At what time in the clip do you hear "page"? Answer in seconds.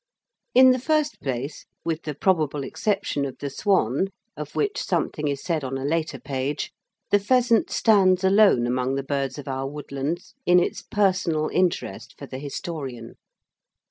6.19-6.71